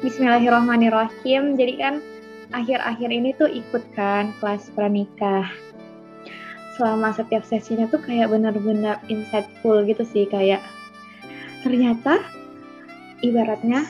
[0.00, 1.60] Bismillahirrahmanirrahim.
[1.60, 2.00] Jadi kan
[2.56, 5.44] akhir-akhir ini tuh ikut kan kelas pranikah.
[6.80, 10.64] Selama setiap sesinya tuh kayak benar-benar insightful gitu sih kayak
[11.60, 12.16] ternyata
[13.20, 13.84] ibaratnya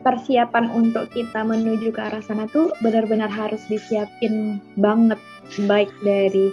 [0.00, 5.20] persiapan untuk kita menuju ke arah sana tuh benar-benar harus disiapin banget
[5.68, 6.48] baik dari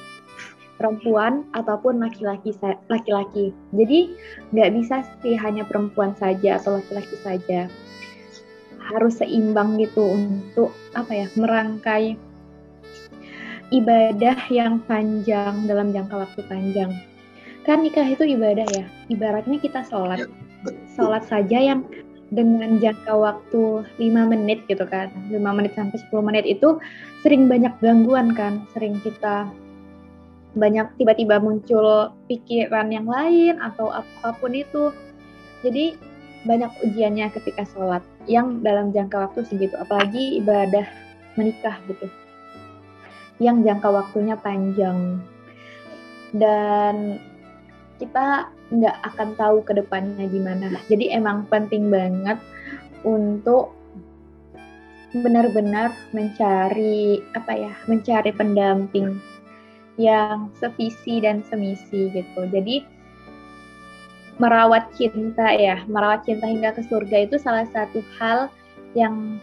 [0.76, 2.52] perempuan ataupun laki-laki
[2.92, 3.56] laki-laki.
[3.72, 4.12] Jadi
[4.52, 7.72] nggak bisa sih hanya perempuan saja atau laki-laki saja.
[8.90, 12.18] Harus seimbang gitu untuk apa ya merangkai
[13.70, 16.92] ibadah yang panjang dalam jangka waktu panjang.
[17.70, 18.86] Kan nikah itu ibadah ya.
[19.14, 20.26] Ibaratnya kita sholat.
[20.26, 20.28] Ya,
[20.98, 21.86] sholat saja yang
[22.34, 25.14] dengan jangka waktu 5 menit gitu kan.
[25.30, 26.82] 5 menit sampai 10 menit itu
[27.22, 28.66] sering banyak gangguan kan.
[28.74, 29.50] Sering kita
[30.58, 34.90] banyak tiba-tiba muncul pikiran yang lain atau apa pun itu.
[35.62, 35.94] Jadi
[36.48, 40.88] banyak ujiannya ketika sholat yang dalam jangka waktu segitu, apalagi ibadah
[41.36, 42.08] menikah gitu,
[43.44, 45.20] yang jangka waktunya panjang
[46.36, 47.20] dan
[48.00, 50.72] kita nggak akan tahu ke depannya gimana.
[50.88, 52.40] Jadi emang penting banget
[53.04, 53.76] untuk
[55.10, 59.18] benar-benar mencari apa ya, mencari pendamping
[60.00, 62.42] yang sevisi dan semisi gitu.
[62.48, 62.99] Jadi
[64.40, 68.48] merawat cinta ya, merawat cinta hingga ke surga itu salah satu hal
[68.96, 69.38] yang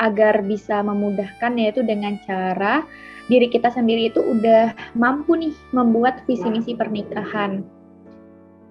[0.00, 2.86] agar bisa memudahkan yaitu dengan cara
[3.28, 7.62] diri kita sendiri itu udah mampu nih membuat visi misi pernikahan.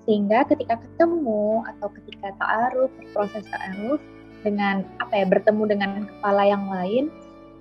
[0.08, 4.02] Sehingga ketika ketemu atau ketika ta'aruf, proses ta'aruf
[4.42, 7.14] dengan apa ya bertemu dengan kepala yang lain,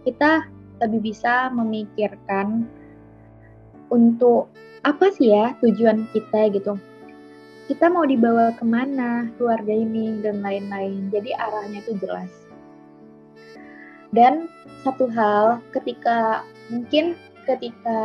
[0.08, 0.48] kita
[0.80, 2.64] lebih bisa memikirkan
[3.92, 4.48] untuk
[4.86, 6.78] apa sih ya tujuan kita gitu
[7.68, 11.12] kita mau dibawa ke mana keluarga ini dan lain-lain.
[11.12, 12.32] Jadi arahnya itu jelas.
[14.16, 14.48] Dan
[14.80, 17.12] satu hal ketika mungkin
[17.44, 18.00] ketika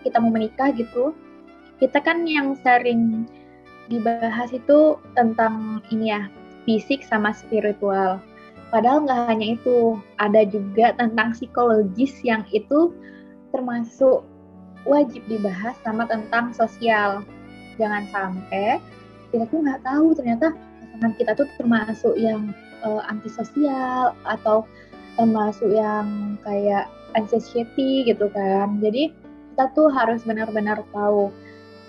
[0.00, 1.12] kita mau menikah gitu
[1.76, 3.28] kita kan yang sering
[3.92, 6.32] dibahas itu tentang ini ya
[6.64, 8.20] fisik sama spiritual.
[8.68, 12.92] Padahal nggak hanya itu ada juga tentang psikologis yang itu
[13.52, 14.24] termasuk
[14.84, 17.24] wajib dibahas sama tentang sosial.
[17.78, 18.82] Jangan sampai
[19.30, 22.50] kita tuh nggak tahu ternyata pasangan kita tuh termasuk yang
[22.82, 24.66] uh, antisosial atau
[25.14, 28.82] termasuk yang kayak anxiety gitu kan.
[28.82, 29.14] Jadi
[29.54, 31.34] kita tuh harus benar-benar tahu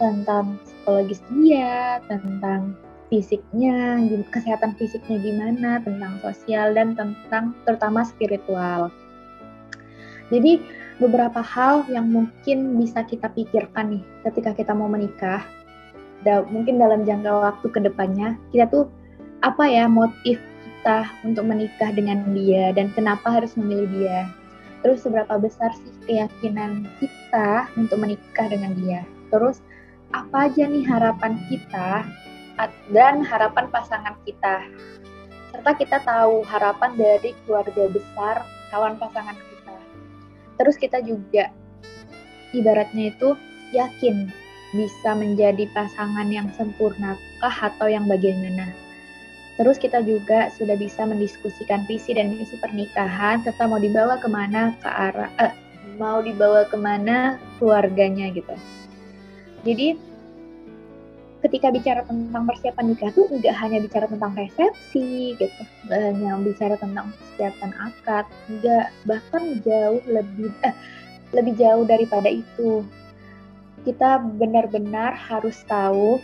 [0.01, 2.73] tentang psikologis dia, tentang
[3.09, 8.93] fisiknya, kesehatan fisiknya gimana, tentang sosial dan tentang terutama spiritual.
[10.29, 10.61] Jadi
[11.01, 15.41] beberapa hal yang mungkin bisa kita pikirkan nih ketika kita mau menikah.
[16.27, 18.85] Da, mungkin dalam jangka waktu ke depannya kita tuh
[19.39, 24.19] apa ya motif kita untuk menikah dengan dia dan kenapa harus memilih dia.
[24.83, 29.03] Terus seberapa besar sih keyakinan kita untuk menikah dengan dia.
[29.31, 29.63] Terus
[30.15, 32.03] apa aja nih harapan kita
[32.91, 34.67] dan harapan pasangan kita.
[35.55, 39.49] Serta kita tahu harapan dari keluarga besar calon pasangan kita
[40.59, 41.49] terus kita juga
[42.51, 43.33] ibaratnya itu
[43.71, 44.27] yakin
[44.73, 48.69] bisa menjadi pasangan yang sempurnakah atau yang bagaimana.
[49.59, 54.71] Terus kita juga sudah bisa mendiskusikan visi dan misi pernikahan serta mau dibawa ke mana
[54.79, 55.51] ke arah eh,
[55.99, 58.55] mau dibawa ke mana keluarganya gitu.
[59.67, 59.99] Jadi
[61.43, 66.75] ketika bicara tentang persiapan nikah tuh nggak hanya bicara tentang resepsi gitu, nggak hanya bicara
[66.79, 70.75] tentang persiapan akad, nggak bahkan jauh lebih eh,
[71.35, 72.87] lebih jauh daripada itu.
[73.87, 76.19] Kita benar-benar harus tahu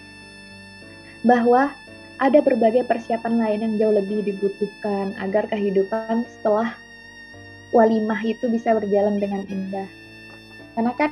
[1.26, 1.72] bahwa
[2.20, 6.76] ada berbagai persiapan lain yang jauh lebih dibutuhkan agar kehidupan setelah
[7.76, 9.90] walimah itu bisa berjalan dengan indah.
[10.76, 11.12] Karena kan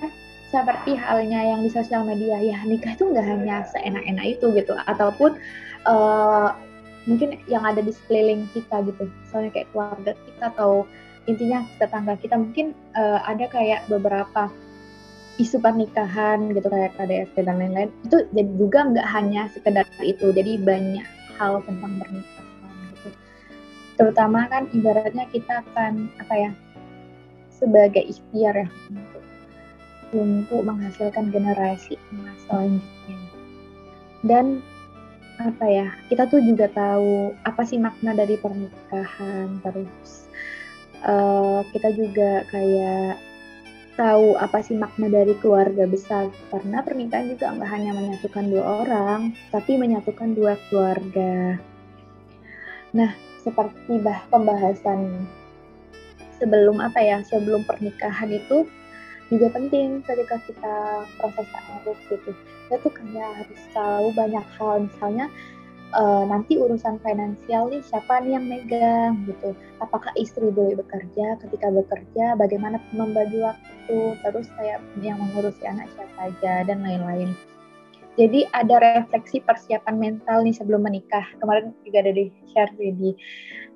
[0.54, 5.42] seperti halnya yang di sosial media ya nikah itu nggak hanya seenak-enak itu gitu ataupun
[5.90, 6.54] uh,
[7.10, 10.86] mungkin yang ada di sekeliling kita gitu misalnya kayak keluarga kita atau
[11.26, 14.54] intinya tetangga kita mungkin uh, ada kayak beberapa
[15.42, 20.62] isu pernikahan gitu kayak KDRT dan lain-lain itu jadi juga nggak hanya sekedar itu jadi
[20.62, 21.08] banyak
[21.38, 23.10] hal tentang pernikahan gitu
[23.98, 26.52] terutama kan ibaratnya kita akan apa ya
[27.50, 28.70] sebagai ikhtiar ya
[30.14, 33.18] untuk menghasilkan generasi emas selanjutnya.
[34.24, 34.46] Dan
[35.42, 40.30] apa ya, kita tuh juga tahu apa sih makna dari pernikahan, terus
[41.04, 43.18] uh, kita juga kayak
[43.94, 46.30] tahu apa sih makna dari keluarga besar.
[46.50, 49.22] Karena pernikahan juga nggak hanya menyatukan dua orang
[49.54, 51.58] tapi menyatukan dua keluarga.
[52.94, 53.12] Nah
[53.44, 55.28] seperti bah pembahasan
[56.40, 58.68] sebelum apa ya sebelum pernikahan itu
[59.32, 60.76] juga penting ketika kita
[61.18, 62.32] proses taaruf gitu.
[62.68, 64.86] Kita tuh kayak harus tahu banyak hal.
[64.86, 65.26] Misalnya
[65.94, 69.54] uh, nanti urusan finansial nih siapa nih yang megang gitu.
[69.80, 76.34] Apakah istri boleh bekerja ketika bekerja bagaimana membagi waktu terus kayak yang mengurusi anak siapa
[76.34, 77.32] aja dan lain-lain.
[78.14, 81.26] Jadi ada refleksi persiapan mental nih sebelum menikah.
[81.42, 83.14] Kemarin juga ada di share di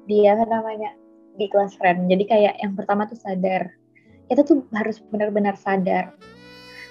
[0.06, 0.94] dia namanya
[1.38, 2.10] di kelas friend.
[2.10, 3.74] Jadi kayak yang pertama tuh sadar.
[4.28, 6.14] Kita tuh harus benar-benar sadar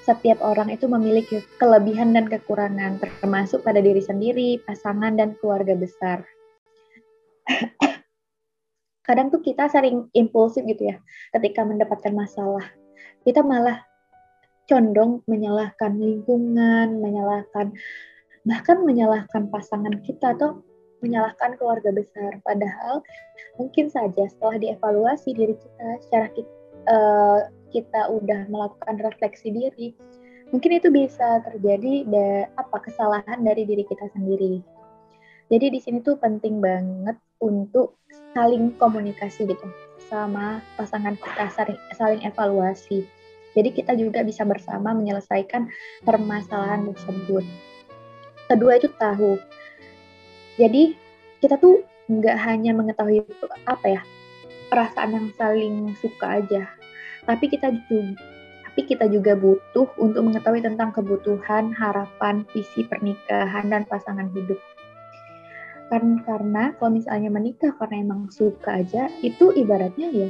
[0.06, 6.22] setiap orang itu memiliki kelebihan dan kekurangan, termasuk pada diri sendiri, pasangan, dan keluarga besar.
[9.06, 11.02] Kadang tuh kita sering impulsif gitu ya,
[11.34, 12.62] ketika mendapatkan masalah.
[13.26, 13.82] Kita malah
[14.70, 17.74] condong menyalahkan lingkungan, menyalahkan
[18.46, 20.62] bahkan menyalahkan pasangan kita atau
[21.02, 22.38] menyalahkan keluarga besar.
[22.46, 23.02] Padahal
[23.58, 26.50] mungkin saja setelah dievaluasi diri kita secara kita,
[26.86, 27.38] uh,
[27.76, 29.92] kita udah melakukan refleksi diri,
[30.48, 34.64] mungkin itu bisa terjadi da, apa kesalahan dari diri kita sendiri.
[35.52, 38.00] Jadi di sini tuh penting banget untuk
[38.32, 39.68] saling komunikasi gitu
[40.08, 43.04] sama pasangan kita, saling, saling evaluasi.
[43.52, 45.68] Jadi kita juga bisa bersama menyelesaikan
[46.04, 47.44] permasalahan tersebut.
[48.48, 49.36] Kedua itu tahu.
[50.56, 50.96] Jadi
[51.44, 53.26] kita tuh nggak hanya mengetahui
[53.66, 54.02] apa ya
[54.70, 56.70] perasaan yang saling suka aja,
[57.26, 58.14] tapi kita juga
[58.76, 64.60] tapi kita juga butuh untuk mengetahui tentang kebutuhan, harapan, visi pernikahan dan pasangan hidup.
[65.88, 70.28] Kan karena kalau misalnya menikah karena emang suka aja, itu ibaratnya ya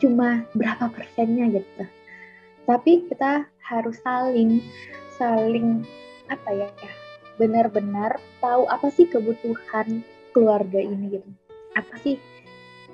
[0.00, 1.84] cuma berapa persennya gitu.
[2.64, 4.64] Tapi kita harus saling
[5.20, 5.84] saling
[6.32, 6.72] apa ya
[7.36, 10.00] benar-benar tahu apa sih kebutuhan
[10.32, 11.30] keluarga ini gitu.
[11.76, 12.16] Apa sih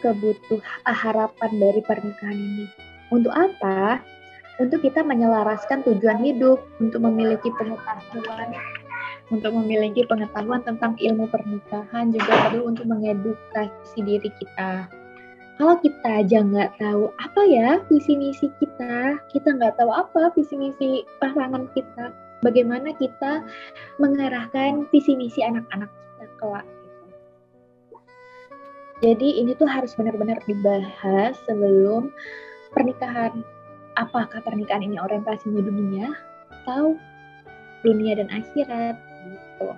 [0.06, 2.66] kebutuhan harapan dari pernikahan ini.
[3.10, 3.98] Untuk apa?
[4.56, 8.56] Untuk kita menyelaraskan tujuan hidup, untuk memiliki pengetahuan,
[9.28, 14.88] untuk memiliki pengetahuan tentang ilmu pernikahan juga perlu untuk mengedukasi diri kita.
[15.56, 20.52] Kalau kita aja nggak tahu apa ya visi misi kita, kita nggak tahu apa visi
[20.56, 22.12] misi pasangan kita,
[22.44, 23.40] bagaimana kita
[23.96, 26.66] mengarahkan visi misi anak-anak kita kelak
[29.04, 32.08] jadi ini tuh harus benar-benar dibahas sebelum
[32.72, 33.44] pernikahan.
[33.96, 36.12] Apakah pernikahan ini orientasinya dunia
[36.64, 36.96] atau
[37.84, 38.96] dunia dan akhirat
[39.28, 39.68] gitu.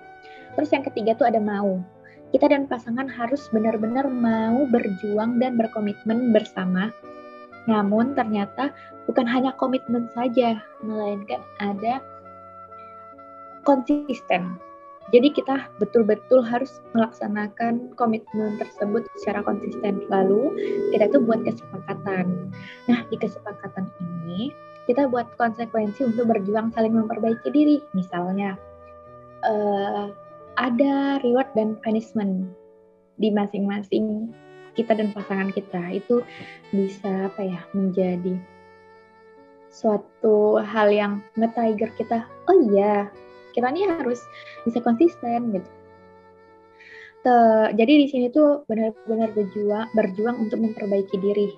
[0.59, 1.83] Terus yang ketiga tuh ada mau.
[2.31, 6.93] Kita dan pasangan harus benar-benar mau berjuang dan berkomitmen bersama.
[7.67, 8.71] Namun ternyata
[9.11, 12.03] bukan hanya komitmen saja, melainkan ada
[13.65, 14.61] konsisten
[15.09, 20.05] jadi kita betul-betul harus melaksanakan komitmen tersebut secara konsisten.
[20.13, 20.53] Lalu
[20.93, 22.53] kita tuh buat kesepakatan.
[22.93, 24.53] Nah di kesepakatan ini
[24.85, 27.81] kita buat konsekuensi untuk berjuang saling memperbaiki diri.
[27.97, 28.61] Misalnya
[29.49, 30.13] uh,
[30.61, 32.53] ada reward dan punishment
[33.17, 34.29] di masing-masing
[34.77, 36.23] kita dan pasangan kita itu
[36.71, 38.37] bisa apa ya menjadi
[39.73, 43.11] suatu hal yang nge-trigger kita oh iya
[43.53, 44.21] kita nih harus
[44.65, 45.71] bisa konsisten gitu.
[47.27, 47.35] Te,
[47.75, 51.51] jadi di sini tuh benar-benar berjuang berjuang untuk memperbaiki diri.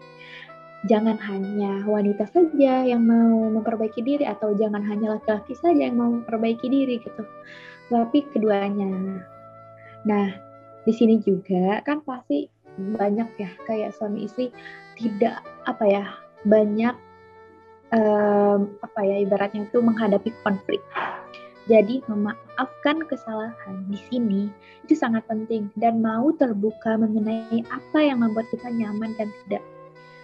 [0.89, 6.09] Jangan hanya wanita saja yang mau memperbaiki diri atau jangan hanya laki-laki saja yang mau
[6.09, 7.23] memperbaiki diri gitu.
[7.93, 9.21] Tapi keduanya.
[10.09, 10.33] Nah,
[10.89, 12.49] di sini juga kan pasti
[12.81, 14.49] banyak ya kayak suami istri
[14.97, 16.05] tidak apa ya
[16.49, 16.97] banyak
[17.93, 20.81] um, apa ya ibaratnya itu menghadapi konflik
[21.69, 24.43] jadi memaafkan kesalahan di sini
[24.89, 29.65] itu sangat penting dan mau terbuka mengenai apa yang membuat kita nyaman dan tidak.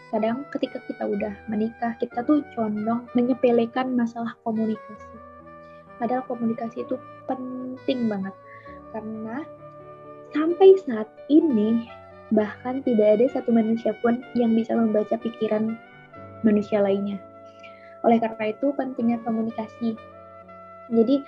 [0.08, 5.18] Kadang ketika kita udah menikah, kita tuh condong menyepelekan masalah komunikasi.
[6.00, 6.96] Padahal komunikasi itu
[7.28, 8.32] penting banget
[8.94, 9.44] karena
[10.32, 11.84] sampai saat ini
[12.32, 15.76] bahkan tidak ada satu manusia pun yang bisa membaca pikiran
[16.42, 17.20] manusia lainnya.
[18.06, 19.98] Oleh karena itu pentingnya komunikasi
[20.90, 21.22] jadi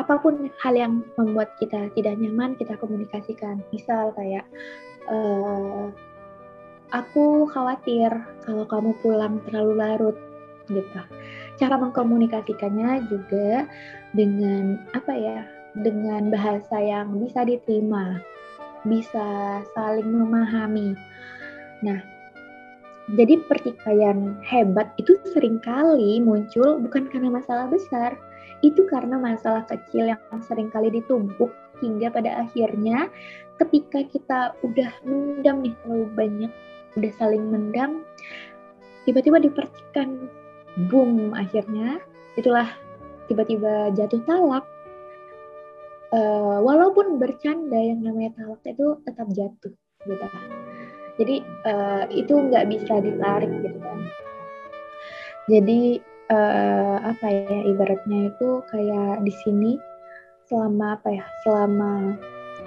[0.00, 3.60] apa pun hal yang membuat kita tidak nyaman kita komunikasikan.
[3.70, 4.48] Misal kayak
[5.08, 5.92] uh,
[6.92, 8.08] aku khawatir
[8.44, 10.16] kalau kamu pulang terlalu larut
[10.72, 11.00] gitu.
[11.60, 13.68] Cara mengkomunikasikannya juga
[14.16, 15.40] dengan apa ya?
[15.72, 18.20] Dengan bahasa yang bisa diterima,
[18.84, 20.92] bisa saling memahami.
[21.80, 21.96] Nah,
[23.16, 28.20] jadi pertikaian hebat itu sering kali muncul bukan karena masalah besar,
[28.62, 31.50] itu karena masalah kecil yang sering kali ditumpuk
[31.82, 33.10] hingga pada akhirnya
[33.58, 36.52] ketika kita udah mendam nih terlalu banyak
[36.94, 38.06] udah saling mendam
[39.02, 40.30] tiba-tiba dipercikan
[40.88, 41.98] boom akhirnya
[42.38, 42.70] itulah
[43.32, 44.64] tiba-tiba jatuh talak.
[46.12, 49.72] Uh, walaupun bercanda yang namanya talak itu tetap jatuh
[50.04, 50.26] gitu.
[51.16, 53.98] Jadi uh, itu nggak bisa ditarik gitu kan.
[55.48, 59.72] Jadi uh, apa ya ibaratnya itu kayak di sini
[60.48, 62.16] selama apa ya selama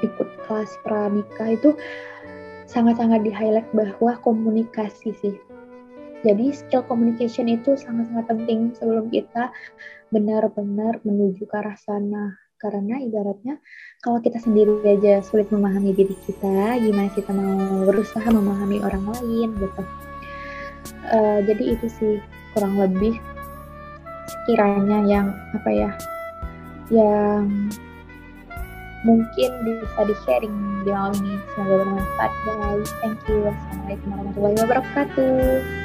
[0.06, 1.74] ikut kelas pranikah itu
[2.70, 5.36] sangat-sangat di highlight bahwa komunikasi sih
[6.26, 9.54] jadi skill communication itu sangat-sangat penting sebelum kita
[10.10, 12.34] benar-benar menuju ke arah sana.
[12.58, 13.62] Karena ibaratnya
[14.02, 19.54] kalau kita sendiri aja sulit memahami diri kita, gimana kita mau berusaha memahami orang lain
[19.54, 19.84] gitu.
[21.14, 22.18] Uh, jadi itu sih
[22.58, 23.22] kurang lebih
[24.46, 25.92] sekiranya yang apa ya,
[26.94, 27.50] yang
[29.02, 30.54] mungkin bisa di sharing
[30.86, 31.42] di malam ini.
[31.58, 32.90] Semoga bermanfaat guys.
[33.02, 33.50] Thank you.
[33.50, 35.85] Wassalamualaikum warahmatullahi wabarakatuh